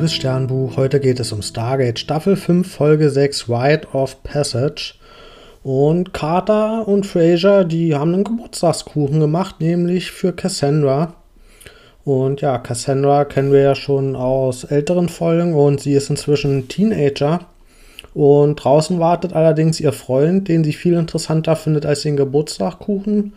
liebes 0.00 0.14
Sternbuch. 0.14 0.78
Heute 0.78 0.98
geht 0.98 1.20
es 1.20 1.30
um 1.30 1.42
Stargate 1.42 1.98
Staffel 1.98 2.34
5, 2.34 2.72
Folge 2.72 3.10
6, 3.10 3.50
Rite 3.50 3.88
of 3.92 4.22
Passage. 4.22 4.94
Und 5.62 6.14
Carter 6.14 6.88
und 6.88 7.04
Fraser, 7.04 7.66
die 7.66 7.94
haben 7.94 8.14
einen 8.14 8.24
Geburtstagskuchen 8.24 9.20
gemacht, 9.20 9.56
nämlich 9.60 10.10
für 10.10 10.32
Cassandra. 10.32 11.16
Und 12.02 12.40
ja, 12.40 12.56
Cassandra 12.56 13.26
kennen 13.26 13.52
wir 13.52 13.60
ja 13.60 13.74
schon 13.74 14.16
aus 14.16 14.64
älteren 14.64 15.10
Folgen 15.10 15.52
und 15.52 15.82
sie 15.82 15.92
ist 15.92 16.08
inzwischen 16.08 16.68
Teenager. 16.68 17.40
Und 18.14 18.56
draußen 18.56 19.00
wartet 19.00 19.34
allerdings 19.34 19.80
ihr 19.80 19.92
Freund, 19.92 20.48
den 20.48 20.64
sie 20.64 20.72
viel 20.72 20.94
interessanter 20.94 21.56
findet 21.56 21.84
als 21.84 22.00
den 22.00 22.16
Geburtstagskuchen. 22.16 23.34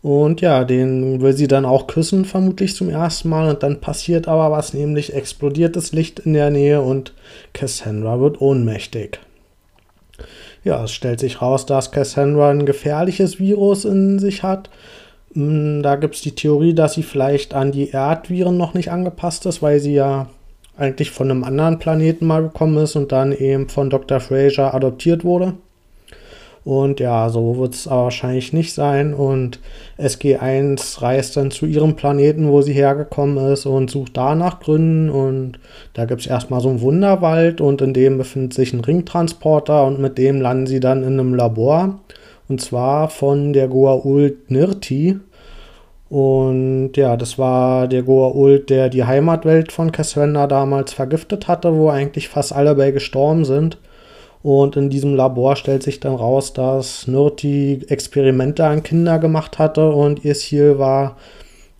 Und 0.00 0.40
ja, 0.40 0.64
den 0.64 1.20
will 1.20 1.32
sie 1.32 1.48
dann 1.48 1.64
auch 1.64 1.88
küssen, 1.88 2.24
vermutlich 2.24 2.74
zum 2.76 2.88
ersten 2.88 3.28
Mal. 3.28 3.48
Und 3.48 3.62
dann 3.62 3.80
passiert 3.80 4.28
aber 4.28 4.50
was, 4.50 4.72
nämlich 4.74 5.12
explodiert 5.12 5.76
das 5.76 5.92
Licht 5.92 6.20
in 6.20 6.34
der 6.34 6.50
Nähe 6.50 6.80
und 6.80 7.14
Cassandra 7.52 8.20
wird 8.20 8.40
ohnmächtig. 8.40 9.18
Ja, 10.64 10.84
es 10.84 10.92
stellt 10.92 11.20
sich 11.20 11.42
raus, 11.42 11.66
dass 11.66 11.90
Cassandra 11.90 12.50
ein 12.50 12.66
gefährliches 12.66 13.38
Virus 13.38 13.84
in 13.84 14.18
sich 14.18 14.42
hat. 14.42 14.70
Hm, 15.34 15.82
da 15.82 15.96
gibt 15.96 16.14
es 16.14 16.20
die 16.20 16.34
Theorie, 16.34 16.74
dass 16.74 16.94
sie 16.94 17.02
vielleicht 17.02 17.54
an 17.54 17.72
die 17.72 17.90
Erdviren 17.90 18.56
noch 18.56 18.74
nicht 18.74 18.90
angepasst 18.90 19.46
ist, 19.46 19.62
weil 19.62 19.80
sie 19.80 19.94
ja 19.94 20.28
eigentlich 20.76 21.10
von 21.10 21.30
einem 21.30 21.44
anderen 21.44 21.78
Planeten 21.80 22.26
mal 22.26 22.42
gekommen 22.42 22.78
ist 22.78 22.96
und 22.96 23.10
dann 23.10 23.32
eben 23.32 23.68
von 23.68 23.90
Dr. 23.90 24.20
Fraser 24.20 24.74
adoptiert 24.74 25.24
wurde. 25.24 25.54
Und 26.68 27.00
ja, 27.00 27.30
so 27.30 27.56
wird 27.56 27.72
es 27.72 27.88
aber 27.88 28.02
wahrscheinlich 28.04 28.52
nicht 28.52 28.74
sein. 28.74 29.14
Und 29.14 29.58
SG1 29.98 31.00
reist 31.00 31.38
dann 31.38 31.50
zu 31.50 31.64
ihrem 31.64 31.96
Planeten, 31.96 32.50
wo 32.50 32.60
sie 32.60 32.74
hergekommen 32.74 33.38
ist, 33.50 33.64
und 33.64 33.90
sucht 33.90 34.18
da 34.18 34.34
nach 34.34 34.60
Gründen. 34.60 35.08
Und 35.08 35.58
da 35.94 36.04
gibt 36.04 36.20
es 36.20 36.26
erstmal 36.26 36.60
so 36.60 36.68
einen 36.68 36.82
Wunderwald 36.82 37.62
und 37.62 37.80
in 37.80 37.94
dem 37.94 38.18
befindet 38.18 38.52
sich 38.52 38.74
ein 38.74 38.80
Ringtransporter 38.80 39.86
und 39.86 39.98
mit 39.98 40.18
dem 40.18 40.42
landen 40.42 40.66
sie 40.66 40.78
dann 40.78 41.04
in 41.04 41.18
einem 41.18 41.32
Labor. 41.32 42.00
Und 42.50 42.60
zwar 42.60 43.08
von 43.08 43.54
der 43.54 43.70
Goa'uld 43.70 44.34
Nirti. 44.48 45.18
Und 46.10 46.92
ja, 46.96 47.16
das 47.16 47.38
war 47.38 47.88
der 47.88 48.02
Goa'uld, 48.02 48.66
der 48.66 48.90
die 48.90 49.04
Heimatwelt 49.04 49.72
von 49.72 49.90
Cassandra 49.90 50.46
damals 50.46 50.92
vergiftet 50.92 51.48
hatte, 51.48 51.74
wo 51.74 51.88
eigentlich 51.88 52.28
fast 52.28 52.52
alle 52.52 52.74
bei 52.74 52.90
gestorben 52.90 53.46
sind. 53.46 53.78
Und 54.42 54.76
in 54.76 54.88
diesem 54.88 55.14
Labor 55.14 55.56
stellt 55.56 55.82
sich 55.82 56.00
dann 56.00 56.14
raus, 56.14 56.52
dass 56.52 57.06
Nirti 57.06 57.80
Experimente 57.88 58.64
an 58.64 58.82
Kinder 58.82 59.18
gemacht 59.18 59.58
hatte 59.58 59.90
und 59.90 60.24
ihr 60.24 60.34
Ziel 60.34 60.78
war, 60.78 61.16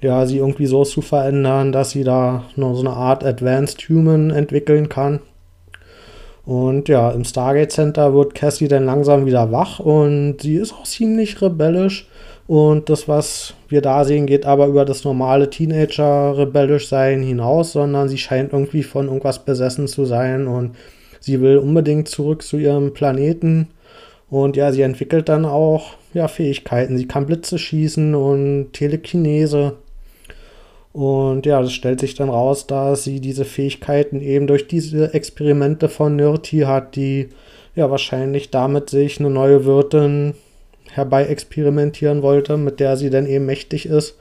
ja, 0.01 0.27
sie 0.27 0.39
irgendwie 0.39 0.67
so 0.67 0.85
zu 0.85 1.01
verändern, 1.01 1.73
dass 1.73 1.91
sie 1.91 2.05
da 2.05 2.45
noch 2.57 2.75
so 2.75 2.81
eine 2.81 2.97
Art 2.97 3.25
Advanced 3.25 3.89
Human 3.89 4.31
entwickeln 4.31 4.89
kann. 4.89 5.21
Und 6.45 6.89
ja, 6.89 7.11
im 7.11 7.25
Stargate 7.25 7.71
Center 7.71 8.15
wird 8.15 8.35
Cassie 8.35 8.69
dann 8.69 8.87
langsam 8.87 9.27
wieder 9.27 9.53
wach 9.53 9.81
und 9.81 10.39
sie 10.41 10.55
ist 10.55 10.73
auch 10.73 10.85
ziemlich 10.85 11.43
rebellisch. 11.43 12.09
Und 12.47 12.89
das, 12.89 13.07
was 13.07 13.53
wir 13.69 13.83
da 13.83 14.05
sehen, 14.07 14.25
geht 14.25 14.47
aber 14.47 14.69
über 14.69 14.87
das 14.87 15.05
normale 15.05 15.51
Teenager-rebellisch 15.51 16.89
sein 16.89 17.23
hinaus, 17.23 17.73
sondern 17.73 18.09
sie 18.09 18.17
scheint 18.17 18.55
irgendwie 18.55 18.83
von 18.83 19.09
irgendwas 19.09 19.41
besessen 19.41 19.87
zu 19.87 20.07
sein 20.07 20.47
und 20.47 20.75
sie 21.21 21.41
will 21.41 21.59
unbedingt 21.59 22.09
zurück 22.09 22.43
zu 22.43 22.57
ihrem 22.57 22.95
Planeten. 22.95 23.69
Und 24.31 24.57
ja, 24.57 24.73
sie 24.73 24.83
entwickelt 24.83 25.29
dann 25.29 25.45
auch 25.45 25.95
ja, 26.15 26.29
Fähigkeiten. 26.29 26.99
Sie 26.99 27.09
kann 27.09 27.27
Blitze 27.27 27.59
schießen 27.59 28.15
und 28.15 28.73
Telekinese. 28.73 29.75
Und 30.93 31.47
ja, 31.47 31.61
das 31.61 31.73
stellt 31.73 32.01
sich 32.01 32.15
dann 32.15 32.29
raus, 32.29 32.67
dass 32.67 33.05
sie 33.05 33.21
diese 33.21 33.45
Fähigkeiten 33.45 34.21
eben 34.21 34.47
durch 34.47 34.69
diese 34.69 35.15
Experimente 35.15 35.89
von 35.89 36.17
Nirti 36.17 36.61
hat, 36.61 36.97
die 36.97 37.29
ja 37.75 37.91
wahrscheinlich 37.91 38.51
damit 38.51 38.91
sich 38.91 39.21
eine 39.21 39.31
neue 39.31 39.65
Wirtin 39.65 40.35
herbei 40.91 41.25
experimentieren 41.27 42.23
wollte, 42.23 42.57
mit 42.57 42.81
der 42.81 42.97
sie 42.97 43.11
dann 43.11 43.27
eben 43.27 43.47
mächtig 43.47 43.87
ist, 43.87 44.17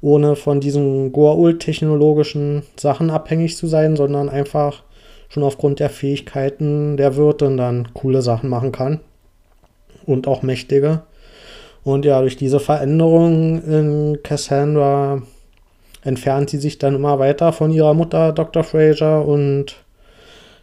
ohne 0.00 0.36
von 0.36 0.60
diesen 0.60 1.12
Goa'uld-technologischen 1.12 2.62
Sachen 2.76 3.10
abhängig 3.10 3.56
zu 3.56 3.66
sein, 3.66 3.94
sondern 3.94 4.28
einfach 4.28 4.82
schon 5.28 5.42
aufgrund 5.42 5.80
der 5.80 5.90
Fähigkeiten 5.90 6.96
der 6.96 7.16
Wirtin 7.16 7.56
dann 7.56 7.92
coole 7.94 8.22
Sachen 8.22 8.48
machen 8.48 8.72
kann. 8.72 9.00
Und 10.06 10.26
auch 10.26 10.42
mächtige. 10.42 11.02
Und 11.84 12.04
ja, 12.04 12.20
durch 12.20 12.36
diese 12.36 12.60
Veränderung 12.60 13.62
in 13.62 14.18
Cassandra 14.22 15.22
entfernt 16.02 16.50
sie 16.50 16.58
sich 16.58 16.78
dann 16.78 16.94
immer 16.94 17.18
weiter 17.18 17.52
von 17.52 17.70
ihrer 17.70 17.94
Mutter, 17.94 18.32
Dr. 18.32 18.64
Fraser. 18.64 19.24
Und 19.24 19.76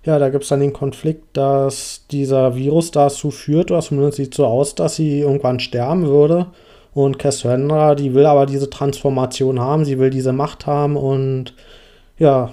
ja, 0.03 0.20
da 0.20 0.30
gibt 0.30 0.44
es 0.44 0.50
dann 0.50 0.59
den 0.59 0.74
Konflikt, 0.74 1.36
dass 1.38 2.06
dieser 2.12 2.56
Virus 2.56 2.92
dazu 2.92 3.32
führt, 3.32 3.72
oder 3.72 3.82
zumindest 3.82 4.18
sieht 4.18 4.34
so 4.34 4.46
aus, 4.46 4.76
dass 4.76 4.96
sie 4.96 5.22
irgendwann 5.22 5.59
sterben 5.59 6.08
würde. 6.08 6.47
Und 6.94 7.20
Cassandra, 7.20 7.96
die 7.96 8.14
will 8.14 8.26
aber 8.26 8.46
diese 8.46 8.70
Transformation 8.70 9.59
haben, 9.59 9.84
sie 9.84 10.00
will 10.00 10.09
diese 10.09 10.32
Macht 10.32 10.66
haben 10.66 10.96
und 10.96 11.53
ja, 12.18 12.52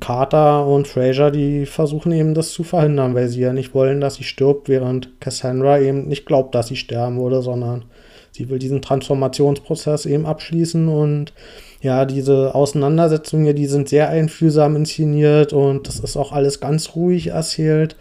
Carter 0.00 0.66
und 0.66 0.88
Fraser, 0.88 1.30
die 1.30 1.66
versuchen 1.66 2.12
eben 2.12 2.34
das 2.34 2.52
zu 2.52 2.64
verhindern, 2.64 3.14
weil 3.14 3.28
sie 3.28 3.40
ja 3.40 3.52
nicht 3.52 3.74
wollen, 3.74 4.00
dass 4.00 4.14
sie 4.14 4.24
stirbt, 4.24 4.68
während 4.68 5.20
Cassandra 5.20 5.78
eben 5.80 6.08
nicht 6.08 6.24
glaubt, 6.24 6.54
dass 6.54 6.68
sie 6.68 6.76
sterben 6.76 7.20
würde, 7.20 7.42
sondern 7.42 7.84
sie 8.32 8.48
will 8.48 8.58
diesen 8.58 8.80
Transformationsprozess 8.80 10.06
eben 10.06 10.24
abschließen 10.24 10.88
und 10.88 11.34
ja, 11.82 12.06
diese 12.06 12.54
Auseinandersetzungen 12.54 13.44
hier, 13.44 13.54
die 13.54 13.66
sind 13.66 13.90
sehr 13.90 14.08
einfühlsam 14.08 14.76
inszeniert 14.76 15.52
und 15.52 15.86
das 15.86 16.00
ist 16.00 16.16
auch 16.16 16.32
alles 16.32 16.60
ganz 16.60 16.96
ruhig 16.96 17.26
erzählt. 17.26 17.96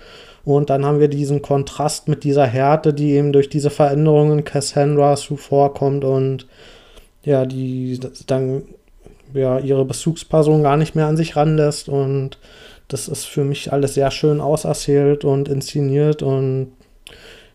Und 0.45 0.69
dann 0.69 0.85
haben 0.85 0.99
wir 1.01 1.09
diesen 1.09 1.41
Kontrast 1.41 2.07
mit 2.07 2.23
dieser 2.23 2.45
Härte, 2.45 2.93
die 2.93 3.11
eben 3.11 3.33
durch 3.33 3.49
diese 3.49 3.69
Veränderungen 3.69 4.45
Cassandra 4.45 5.15
zuvorkommt 5.15 6.05
und 6.05 6.47
ja, 7.23 7.45
die 7.45 7.99
dann 8.27 8.63
ja, 9.33 9.59
ihre 9.59 9.85
Bezugsperson 9.85 10.63
gar 10.63 10.77
nicht 10.77 10.95
mehr 10.95 11.07
an 11.07 11.17
sich 11.17 11.35
ranlässt. 11.35 11.89
Und 11.89 12.38
das 12.88 13.07
ist 13.07 13.25
für 13.25 13.44
mich 13.44 13.71
alles 13.71 13.95
sehr 13.95 14.11
schön 14.11 14.41
auserzählt 14.41 15.25
und 15.25 15.49
inszeniert. 15.49 16.21
Und 16.21 16.73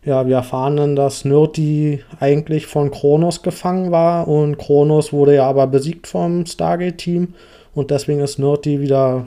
ja, 0.05 0.27
wir 0.27 0.37
erfahren 0.37 0.77
dann, 0.77 0.97
dass 0.97 1.25
Nirti 1.25 2.03
eigentlich 2.21 2.67
von 2.67 2.91
Kronos 2.91 3.43
gefangen 3.43 3.91
war 3.91 4.29
und 4.29 4.57
Kronos 4.57 5.13
wurde 5.13 5.35
ja 5.35 5.47
aber 5.47 5.67
besiegt 5.67 6.07
vom 6.07 6.47
Stargate-Team 6.47 7.35
und 7.75 7.91
deswegen 7.91 8.21
ist 8.21 8.39
Nirti 8.39 8.81
wieder 8.81 9.27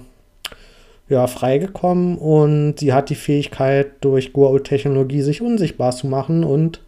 ja, 1.09 1.27
freigekommen 1.27 2.17
und 2.17 2.79
sie 2.79 2.93
hat 2.93 3.09
die 3.09 3.15
Fähigkeit, 3.15 3.91
durch 4.01 4.29
Goa'uld-Technologie 4.29 5.21
sich 5.21 5.41
unsichtbar 5.41 5.91
zu 5.91 6.07
machen 6.07 6.43
und 6.43 6.79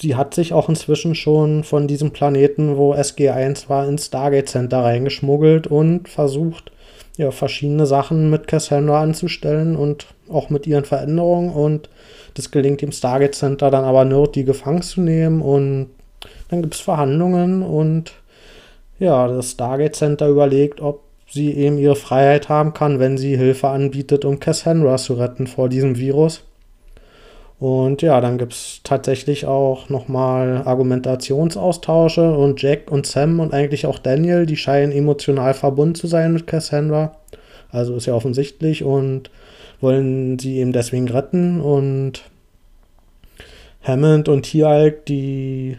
sie 0.00 0.14
hat 0.16 0.34
sich 0.34 0.52
auch 0.52 0.68
inzwischen 0.68 1.14
schon 1.14 1.64
von 1.64 1.86
diesem 1.86 2.12
Planeten, 2.12 2.76
wo 2.76 2.94
SG1 2.94 3.68
war, 3.68 3.88
ins 3.88 4.06
Stargate 4.06 4.48
Center 4.48 4.84
reingeschmuggelt 4.84 5.66
und 5.66 6.08
versucht, 6.08 6.72
ja, 7.16 7.30
verschiedene 7.30 7.86
Sachen 7.86 8.30
mit 8.30 8.46
Cassandra 8.46 9.00
anzustellen 9.00 9.76
und 9.76 10.06
auch 10.28 10.50
mit 10.50 10.66
ihren 10.66 10.84
Veränderungen. 10.84 11.50
Und 11.50 11.88
das 12.34 12.50
gelingt 12.50 12.82
dem 12.82 12.92
Stargate 12.92 13.34
Center 13.34 13.70
dann 13.70 13.84
aber 13.84 14.04
nur, 14.04 14.30
die 14.30 14.44
gefangen 14.44 14.82
zu 14.82 15.00
nehmen. 15.00 15.40
Und 15.40 15.88
dann 16.48 16.62
gibt 16.62 16.74
es 16.74 16.80
Verhandlungen 16.80 17.62
und 17.62 18.12
ja, 18.98 19.28
das 19.28 19.52
Stargate 19.52 19.96
Center 19.96 20.28
überlegt, 20.28 20.80
ob 20.80 21.02
sie 21.28 21.52
eben 21.52 21.78
ihre 21.78 21.96
Freiheit 21.96 22.48
haben 22.48 22.72
kann, 22.72 22.98
wenn 22.98 23.18
sie 23.18 23.36
Hilfe 23.36 23.68
anbietet, 23.68 24.24
um 24.24 24.40
Cassandra 24.40 24.96
zu 24.96 25.14
retten 25.14 25.46
vor 25.46 25.68
diesem 25.68 25.96
Virus. 25.96 26.44
Und 27.58 28.02
ja, 28.02 28.20
dann 28.20 28.36
gibt 28.36 28.52
es 28.52 28.80
tatsächlich 28.84 29.46
auch 29.46 29.88
nochmal 29.88 30.62
Argumentationsaustausche 30.66 32.36
und 32.36 32.60
Jack 32.60 32.90
und 32.90 33.06
Sam 33.06 33.40
und 33.40 33.54
eigentlich 33.54 33.86
auch 33.86 33.98
Daniel, 33.98 34.44
die 34.44 34.58
scheinen 34.58 34.92
emotional 34.92 35.54
verbunden 35.54 35.94
zu 35.94 36.06
sein 36.06 36.34
mit 36.34 36.46
Cassandra. 36.46 37.16
Also 37.70 37.96
ist 37.96 38.06
ja 38.06 38.14
offensichtlich 38.14 38.84
und 38.84 39.30
wollen 39.80 40.38
sie 40.38 40.58
eben 40.58 40.72
deswegen 40.72 41.08
retten. 41.08 41.60
Und 41.60 42.24
Hammond 43.82 44.28
und 44.28 44.42
Tialk, 44.42 45.06
die 45.06 45.78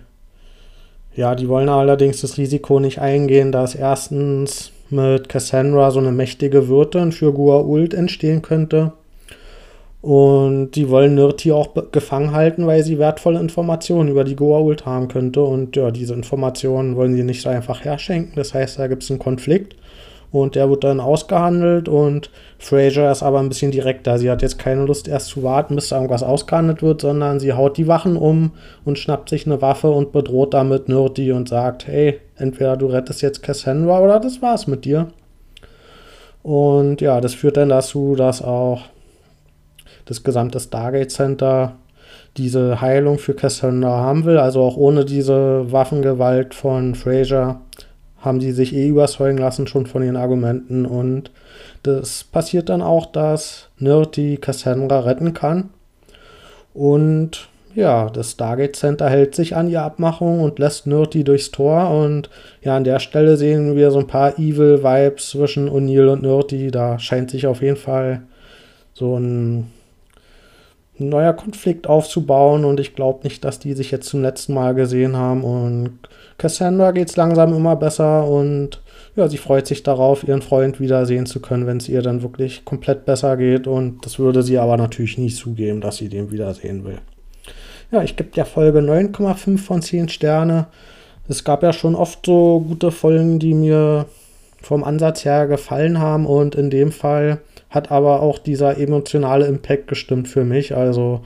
ja, 1.15 1.33
die 1.33 1.49
wollen 1.49 1.69
allerdings 1.69 2.21
das 2.21 2.37
Risiko 2.37 2.79
nicht 2.79 2.99
eingehen, 2.99 3.51
dass 3.51 3.73
erstens 3.73 4.71
mit 4.91 5.29
Cassandra 5.29 5.89
so 5.89 5.99
eine 5.99 6.11
mächtige 6.11 6.67
Wirtin 6.67 7.11
für 7.11 7.31
Gua'uld 7.31 7.95
entstehen 7.95 8.43
könnte 8.43 8.93
und 10.01 10.71
die 10.71 10.89
wollen 10.89 11.15
Nirti 11.15 11.51
auch 11.51 11.69
gefangen 11.91 12.31
halten, 12.31 12.67
weil 12.67 12.83
sie 12.83 12.99
wertvolle 12.99 13.39
Informationen 13.39 14.09
über 14.09 14.23
die 14.23 14.35
Goa'uld 14.35 14.85
haben 14.85 15.07
könnte. 15.07 15.41
Und 15.41 15.75
ja, 15.75 15.91
diese 15.91 16.13
Informationen 16.13 16.95
wollen 16.95 17.15
sie 17.15 17.23
nicht 17.23 17.41
so 17.41 17.49
einfach 17.49 17.83
herschenken. 17.83 18.33
Das 18.35 18.53
heißt, 18.53 18.79
da 18.79 18.87
gibt 18.87 19.03
es 19.03 19.09
einen 19.09 19.19
Konflikt 19.19 19.75
und 20.31 20.55
der 20.55 20.69
wird 20.69 20.83
dann 20.83 20.99
ausgehandelt 20.99 21.87
und 21.87 22.29
Fraser 22.59 23.11
ist 23.11 23.23
aber 23.23 23.39
ein 23.39 23.49
bisschen 23.49 23.71
direkter. 23.71 24.17
Sie 24.17 24.29
hat 24.29 24.41
jetzt 24.41 24.59
keine 24.59 24.85
Lust 24.85 25.07
erst 25.07 25.27
zu 25.27 25.43
warten, 25.43 25.75
bis 25.75 25.89
da 25.89 25.97
irgendwas 25.97 26.23
ausgehandelt 26.23 26.81
wird, 26.81 27.01
sondern 27.01 27.39
sie 27.39 27.53
haut 27.53 27.77
die 27.77 27.87
Wachen 27.87 28.17
um 28.17 28.51
und 28.83 28.99
schnappt 28.99 29.29
sich 29.29 29.45
eine 29.45 29.61
Waffe 29.61 29.89
und 29.89 30.11
bedroht 30.11 30.53
damit 30.53 30.89
Nirti 30.89 31.31
und 31.31 31.49
sagt, 31.49 31.87
hey, 31.87 32.19
entweder 32.35 32.77
du 32.77 32.87
rettest 32.87 33.21
jetzt 33.21 33.41
Cassandra 33.41 33.99
oder 33.99 34.19
das 34.19 34.41
war's 34.41 34.67
mit 34.67 34.85
dir. 34.85 35.07
Und 36.43 37.01
ja, 37.01 37.19
das 37.19 37.33
führt 37.33 37.57
dann 37.57 37.69
dazu, 37.69 38.15
dass 38.15 38.41
auch 38.41 38.81
das 40.07 40.23
gesamte 40.23 40.59
Stargate 40.59 41.11
Center 41.11 41.75
diese 42.37 42.81
Heilung 42.81 43.17
für 43.17 43.33
Cassandra 43.33 43.99
haben 43.99 44.25
will. 44.25 44.37
Also 44.37 44.61
auch 44.61 44.77
ohne 44.77 45.05
diese 45.05 45.71
Waffengewalt 45.71 46.53
von 46.53 46.95
Fraser 46.95 47.61
haben 48.19 48.41
sie 48.41 48.51
sich 48.51 48.73
eh 48.73 48.87
überzeugen 48.87 49.37
lassen 49.37 49.67
schon 49.67 49.85
von 49.85 50.03
ihren 50.03 50.15
Argumenten. 50.15 50.85
Und 50.85 51.31
das 51.83 52.23
passiert 52.23 52.69
dann 52.69 52.81
auch, 52.81 53.05
dass 53.05 53.69
die 53.79 54.37
Cassandra 54.37 55.01
retten 55.01 55.33
kann. 55.33 55.69
Und 56.73 57.49
ja, 57.75 58.09
das 58.09 58.31
Stargate 58.31 58.75
Center 58.75 59.09
hält 59.09 59.35
sich 59.35 59.55
an 59.55 59.67
die 59.67 59.77
Abmachung 59.77 60.41
und 60.41 60.57
lässt 60.57 60.87
Nerdy 60.87 61.23
durchs 61.23 61.51
Tor. 61.51 61.91
Und 61.91 62.29
ja, 62.61 62.75
an 62.75 62.83
der 62.83 62.99
Stelle 62.99 63.37
sehen 63.37 63.75
wir 63.75 63.91
so 63.91 63.99
ein 63.99 64.07
paar 64.07 64.37
Evil 64.39 64.83
Vibes 64.83 65.29
zwischen 65.29 65.69
O'Neill 65.69 66.07
und 66.07 66.23
Nerdy. 66.23 66.71
Da 66.71 66.97
scheint 66.97 67.29
sich 67.29 67.45
auf 67.45 67.61
jeden 67.61 67.77
Fall 67.77 68.23
so 68.93 69.17
ein 69.17 69.71
neuer 70.99 71.33
Konflikt 71.33 71.87
aufzubauen. 71.87 72.65
Und 72.65 72.79
ich 72.79 72.95
glaube 72.95 73.23
nicht, 73.23 73.43
dass 73.43 73.59
die 73.59 73.73
sich 73.73 73.91
jetzt 73.91 74.09
zum 74.09 74.21
letzten 74.21 74.53
Mal 74.53 74.73
gesehen 74.73 75.15
haben. 75.15 75.43
Und 75.43 75.99
Cassandra 76.37 76.91
geht 76.91 77.09
es 77.09 77.15
langsam 77.15 77.53
immer 77.53 77.75
besser. 77.75 78.27
Und 78.27 78.81
ja, 79.15 79.27
sie 79.27 79.37
freut 79.37 79.67
sich 79.67 79.83
darauf, 79.83 80.27
ihren 80.27 80.41
Freund 80.41 80.79
wiedersehen 80.79 81.25
zu 81.25 81.39
können, 81.39 81.67
wenn 81.67 81.77
es 81.77 81.89
ihr 81.89 82.01
dann 82.01 82.21
wirklich 82.21 82.65
komplett 82.65 83.05
besser 83.05 83.37
geht. 83.37 83.67
Und 83.67 84.05
das 84.05 84.19
würde 84.19 84.43
sie 84.43 84.57
aber 84.57 84.77
natürlich 84.77 85.17
nie 85.17 85.31
zugeben, 85.31 85.81
dass 85.81 85.97
sie 85.97 86.09
den 86.09 86.31
wiedersehen 86.31 86.85
will. 86.85 86.99
Ja, 87.91 88.03
ich 88.03 88.15
gebe 88.15 88.29
der 88.31 88.45
Folge 88.45 88.79
9,5 88.79 89.57
von 89.57 89.81
10 89.81 90.09
Sterne. 90.09 90.67
Es 91.29 91.43
gab 91.43 91.63
ja 91.63 91.73
schon 91.73 91.95
oft 91.95 92.25
so 92.25 92.59
gute 92.67 92.91
Folgen, 92.91 93.39
die 93.39 93.53
mir 93.53 94.05
vom 94.61 94.83
Ansatz 94.83 95.25
her 95.25 95.47
gefallen 95.47 95.99
haben 95.99 96.25
und 96.25 96.55
in 96.55 96.69
dem 96.69 96.91
Fall 96.91 97.39
hat 97.69 97.91
aber 97.91 98.21
auch 98.21 98.39
dieser 98.39 98.77
emotionale 98.77 99.45
Impact 99.45 99.87
gestimmt 99.87 100.27
für 100.27 100.43
mich. 100.43 100.75
Also 100.75 101.21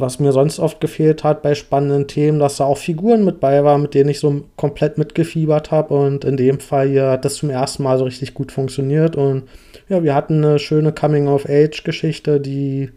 was 0.00 0.18
mir 0.18 0.32
sonst 0.32 0.58
oft 0.58 0.80
gefehlt 0.80 1.24
hat 1.24 1.42
bei 1.42 1.54
spannenden 1.54 2.08
Themen, 2.08 2.38
dass 2.38 2.56
da 2.56 2.64
auch 2.64 2.78
Figuren 2.78 3.24
mit 3.24 3.38
bei 3.38 3.62
waren, 3.64 3.82
mit 3.82 3.94
denen 3.94 4.10
ich 4.10 4.18
so 4.18 4.44
komplett 4.56 4.98
mitgefiebert 4.98 5.70
habe. 5.70 5.94
Und 5.94 6.24
in 6.24 6.36
dem 6.36 6.58
Fall 6.58 6.88
hier 6.88 7.10
hat 7.10 7.24
das 7.24 7.34
zum 7.34 7.50
ersten 7.50 7.82
Mal 7.82 7.98
so 7.98 8.04
richtig 8.04 8.34
gut 8.34 8.50
funktioniert. 8.50 9.16
Und 9.16 9.44
ja, 9.88 10.02
wir 10.02 10.14
hatten 10.14 10.42
eine 10.42 10.58
schöne 10.58 10.92
Coming-of-Age-Geschichte, 10.92 12.40
die 12.40 12.90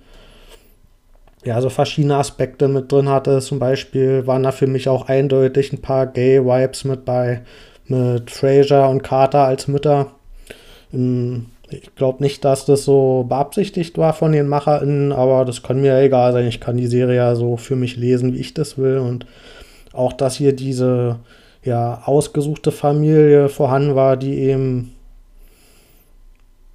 ja, 1.43 1.59
so 1.59 1.69
verschiedene 1.69 2.15
Aspekte 2.15 2.69
mit 2.69 2.91
drin 2.91 3.09
hatte. 3.09 3.39
Zum 3.41 3.59
Beispiel 3.59 4.25
waren 4.25 4.43
da 4.43 4.51
für 4.51 4.67
mich 4.67 4.87
auch 4.87 5.09
eindeutig 5.09 5.73
ein 5.73 5.81
paar 5.81 6.07
Gay-Vibes 6.07 6.85
mit 6.85 7.03
bei, 7.05 7.41
mit 7.87 8.31
Fraser 8.31 8.89
und 8.89 9.03
Carter 9.03 9.43
als 9.43 9.67
Mütter. 9.67 10.11
Ähm, 10.93 11.47
ich 11.73 11.95
glaube 11.95 12.23
nicht, 12.23 12.45
dass 12.45 12.65
das 12.65 12.85
so 12.85 13.25
beabsichtigt 13.27 13.97
war 13.97 14.13
von 14.13 14.31
den 14.31 14.47
MacherInnen, 14.47 15.11
aber 15.11 15.45
das 15.45 15.63
kann 15.63 15.81
mir 15.81 15.97
egal 15.99 16.33
sein. 16.33 16.47
Ich 16.47 16.59
kann 16.59 16.77
die 16.77 16.87
Serie 16.87 17.15
ja 17.15 17.35
so 17.35 17.57
für 17.57 17.75
mich 17.75 17.97
lesen, 17.97 18.33
wie 18.33 18.39
ich 18.39 18.53
das 18.53 18.77
will. 18.77 18.97
Und 18.97 19.25
auch, 19.93 20.13
dass 20.13 20.35
hier 20.35 20.53
diese 20.53 21.17
ja, 21.63 22.01
ausgesuchte 22.05 22.71
Familie 22.71 23.49
vorhanden 23.49 23.95
war, 23.95 24.17
die 24.17 24.35
eben 24.39 24.93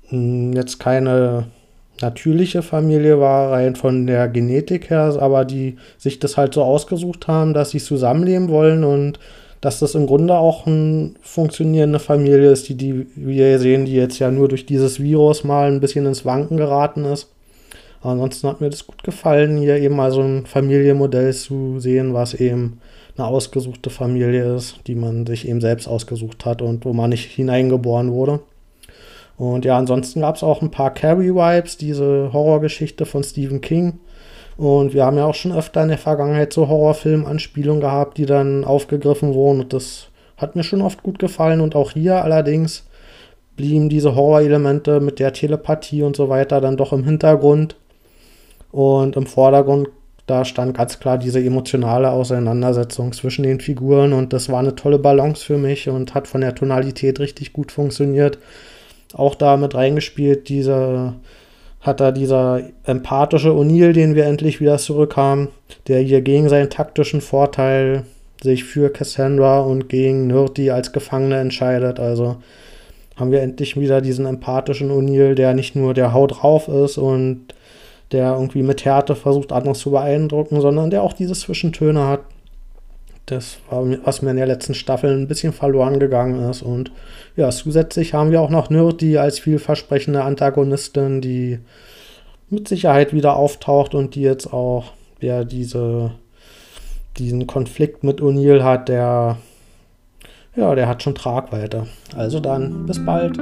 hm, 0.09 0.53
jetzt 0.55 0.79
keine 0.79 1.47
natürliche 2.01 2.63
Familie 2.63 3.19
war, 3.21 3.53
rein 3.53 3.77
von 3.77 4.07
der 4.07 4.29
Genetik 4.29 4.91
her, 4.91 5.17
aber 5.21 5.45
die 5.45 5.77
sich 5.97 6.19
das 6.19 6.37
halt 6.37 6.55
so 6.55 6.63
ausgesucht 6.63 7.29
haben, 7.29 7.55
dass 7.55 7.71
sie 7.71 7.81
zusammenleben 7.81 8.49
wollen 8.49 8.85
und 8.85 9.19
dass 9.61 9.81
das 9.81 9.95
im 9.95 10.07
Grunde 10.07 10.37
auch 10.39 10.67
eine 10.67 11.13
funktionierende 11.21 11.99
Familie 11.99 12.51
ist, 12.51 12.69
die, 12.69 12.75
die 12.75 13.07
wir 13.17 13.59
sehen, 13.59 13.85
die 13.85 13.95
jetzt 13.95 14.19
ja 14.19 14.31
nur 14.31 14.49
durch 14.49 14.67
dieses 14.67 15.01
Virus 15.01 15.45
mal 15.45 15.71
ein 15.71 15.81
bisschen 15.81 16.07
ins 16.07 16.25
Wanken 16.25 16.57
geraten 16.57 17.05
ist. 17.05 17.29
Ansonsten 18.01 18.49
hat 18.49 18.61
mir 18.61 18.71
das 18.71 18.87
gut 18.87 19.03
gefallen, 19.03 19.59
hier 19.59 19.77
eben 19.77 19.97
mal 19.97 20.13
so 20.13 20.21
ein 20.21 20.47
Familienmodell 20.47 21.35
zu 21.35 21.81
sehen, 21.81 22.15
was 22.15 22.35
eben 22.35 22.81
eine 23.17 23.27
ausgesuchte 23.27 23.91
Familie 23.91 24.55
ist, 24.55 24.77
die 24.87 24.95
man 24.95 25.27
sich 25.27 25.49
eben 25.49 25.61
selbst 25.61 25.89
ausgesucht 25.89 26.45
hat 26.45 26.63
und 26.63 26.85
wo 26.85 26.93
man 26.93 27.11
nicht 27.11 27.25
hineingeboren 27.33 28.13
wurde. 28.13 28.41
Und 29.37 29.65
ja, 29.65 29.79
ansonsten 29.79 30.21
gab 30.21 30.37
es 30.37 30.43
auch 30.43 30.63
ein 30.63 30.71
paar 30.71 30.93
Carrie-Vibes, 30.93 31.77
diese 31.77 32.33
Horrorgeschichte 32.33 33.07
von 33.07 33.23
Stephen 33.23 33.61
King. 33.61 34.01
Und 34.59 34.93
wir 34.93 35.07
haben 35.07 35.17
ja 35.17 35.25
auch 35.25 35.35
schon 35.35 35.53
öfter 35.53 35.83
in 35.83 35.89
der 35.89 35.97
Vergangenheit 35.97 36.53
so 36.53 36.69
Horrorfilm-Anspielungen 36.69 37.81
gehabt, 37.81 38.19
die 38.19 38.27
dann 38.27 38.65
aufgegriffen 38.65 39.33
wurden. 39.33 39.61
Und 39.61 39.73
das 39.73 40.09
hat 40.37 40.57
mir 40.57 40.65
schon 40.65 40.83
oft 40.83 41.03
gut 41.03 41.19
gefallen. 41.19 41.61
Und 41.61 41.75
auch 41.75 41.93
hier 41.93 42.23
allerdings 42.23 42.85
blieben 43.57 43.89
diese 43.89 44.15
Horrorelemente 44.15 45.01
mit 45.01 45.21
der 45.21 45.33
Telepathie 45.33 46.03
und 46.03 46.17
so 46.17 46.29
weiter 46.29 46.61
dann 46.61 46.77
doch 46.77 46.93
im 46.93 47.05
Hintergrund. 47.05 47.77
Und 48.71 49.17
im 49.17 49.27
Vordergrund, 49.27 49.89
da 50.27 50.45
stand 50.45 50.77
ganz 50.77 51.01
klar 51.01 51.17
diese 51.17 51.43
emotionale 51.43 52.11
Auseinandersetzung 52.11 53.13
zwischen 53.13 53.45
den 53.45 53.61
Figuren. 53.61 54.13
Und 54.13 54.33
das 54.33 54.51
war 54.51 54.59
eine 54.59 54.75
tolle 54.75 54.99
Balance 54.99 55.45
für 55.45 55.57
mich 55.57 55.89
und 55.89 56.15
hat 56.15 56.27
von 56.27 56.41
der 56.41 56.55
Tonalität 56.55 57.21
richtig 57.21 57.53
gut 57.53 57.73
funktioniert 57.73 58.39
auch 59.15 59.35
da 59.35 59.57
mit 59.57 59.75
reingespielt. 59.75 60.49
Dieser 60.49 61.15
hat 61.81 62.01
da 62.01 62.11
dieser 62.11 62.63
empathische 62.85 63.51
O'Neill, 63.51 63.93
den 63.93 64.15
wir 64.15 64.25
endlich 64.27 64.61
wieder 64.61 64.79
zurückhaben, 64.79 65.49
der 65.87 66.01
hier 66.01 66.21
gegen 66.23 66.49
seinen 66.49 66.71
taktischen 66.71 67.21
Vorteil 67.21 68.05
sich 68.43 68.65
für 68.65 68.91
Cassandra 68.91 69.61
und 69.61 69.89
gegen 69.89 70.27
Nerdy 70.27 70.71
als 70.71 70.93
Gefangene 70.93 71.39
entscheidet. 71.39 72.01
Also 72.01 72.37
haben 73.17 73.33
wir 73.33 73.43
endlich 73.43 73.79
wieder 73.79 74.01
diesen 74.01 74.27
empathischen 74.27 74.91
O'Neill, 74.91 75.35
der 75.35 75.55
nicht 75.55 75.77
nur 75.77 75.95
der 75.95 76.13
Haut 76.13 76.41
drauf 76.41 76.69
ist 76.69 76.99
und 76.99 77.47
der 78.13 78.33
irgendwie 78.33 78.63
mit 78.63 78.85
Härte 78.85 79.15
versucht, 79.15 79.53
andere 79.53 79.75
zu 79.75 79.91
beeindrucken, 79.91 80.61
sondern 80.61 80.91
der 80.91 81.03
auch 81.03 81.13
diese 81.13 81.35
Zwischentöne 81.35 82.07
hat, 82.07 82.21
das 83.31 83.59
war, 83.71 83.85
was 84.05 84.23
mir 84.23 84.31
in 84.31 84.37
der 84.37 84.47
letzten 84.47 84.75
Staffel 84.75 85.17
ein 85.17 85.29
bisschen 85.29 85.53
verloren 85.53 85.99
gegangen 85.99 86.49
ist. 86.49 86.63
Und 86.63 86.91
ja, 87.37 87.51
zusätzlich 87.51 88.15
haben 88.15 88.31
wir 88.31 88.41
auch 88.41 88.51
noch 88.51 88.71
Nirti 88.71 89.19
als 89.19 89.39
vielversprechende 89.39 90.23
Antagonistin, 90.23 91.21
die 91.21 91.59
mit 92.51 92.69
Sicherheit 92.69 93.13
wieder 93.13 93.37
auftaucht 93.37 93.95
und 93.95 94.15
die 94.15 94.23
jetzt 94.23 94.53
auch 94.53 94.93
ja, 95.21 95.45
diese, 95.45 96.13
diesen 97.19 97.47
Konflikt 97.47 98.05
mit 98.05 98.21
O'Neill 98.21 98.63
hat, 98.63 98.89
der 98.89 99.39
ja, 100.57 100.75
der 100.75 100.89
hat 100.89 101.03
schon 101.03 101.15
Tragweite. 101.15 101.87
Also 102.17 102.41
dann, 102.41 102.85
bis 102.87 103.05
bald. 103.05 103.39